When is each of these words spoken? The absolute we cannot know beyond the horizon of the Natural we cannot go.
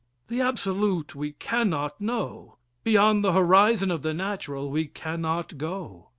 The 0.29 0.41
absolute 0.41 1.13
we 1.13 1.33
cannot 1.33 2.01
know 2.01 2.57
beyond 2.83 3.23
the 3.23 3.33
horizon 3.33 3.91
of 3.91 4.01
the 4.01 4.15
Natural 4.15 4.67
we 4.71 4.87
cannot 4.87 5.59
go. 5.59 6.09